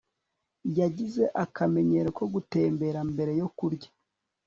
Yagize 0.79 1.23
akamenyero 1.43 2.09
ko 2.17 2.23
gutembera 2.33 2.99
mbere 3.11 3.31
yo 3.41 3.47
kurya 3.57 3.89